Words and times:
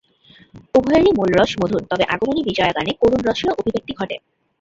উভয়েরই 0.75 1.11
মূল 1.17 1.29
রস 1.33 1.51
মধুর, 1.61 1.81
তবে 1.91 2.03
আগমনী-বিজয়া 2.13 2.75
গানে 2.77 2.91
করুণ 3.01 3.21
রসেরও 3.23 3.57
অভিব্যক্তি 3.59 3.93
ঘটে। 3.95 4.15